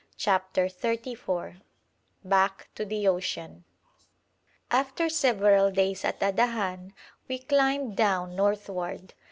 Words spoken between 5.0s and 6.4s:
several days at